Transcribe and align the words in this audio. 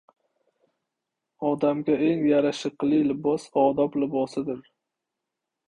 •Odamga 1.49 1.97
eng 2.07 2.25
yarashiqli 2.31 3.03
libos— 3.11 3.47
odob 3.67 4.01
libosidir. 4.05 4.67